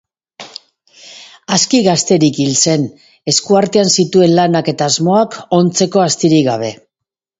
[1.57, 2.87] Aski gazterik hil zen,
[3.33, 6.73] esku artean zituen lanak eta asmoak ontzeko astirik gabe.